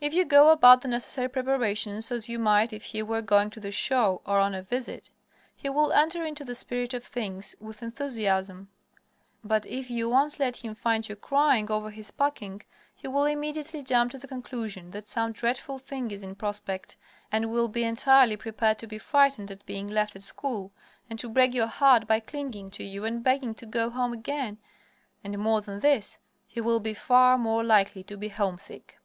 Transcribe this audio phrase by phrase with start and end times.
[0.00, 3.60] If you go about the necessary preparations as you might if he were going to
[3.60, 5.12] the show or on a visit,
[5.54, 8.68] he will enter into the spirit of things with enthusiasm;
[9.44, 12.62] but if you once let him find you crying over his packing
[12.96, 16.96] he will immediately jump to the conclusion that some dreadful thing is in prospect,
[17.30, 20.72] and will be entirely prepared to be frightened at being left at school,
[21.08, 24.58] and to break your heart by clinging to you and begging to go home again.
[25.22, 26.18] And, more than this,
[26.48, 28.98] he will be far more likely to be homesick.